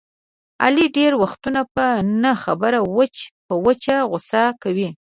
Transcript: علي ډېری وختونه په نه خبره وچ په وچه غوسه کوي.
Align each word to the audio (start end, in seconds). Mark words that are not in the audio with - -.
علي 0.63 0.85
ډېری 0.95 1.17
وختونه 1.23 1.61
په 1.75 1.85
نه 2.21 2.31
خبره 2.43 2.79
وچ 2.97 3.15
په 3.47 3.53
وچه 3.65 3.95
غوسه 4.09 4.43
کوي. 4.63 4.89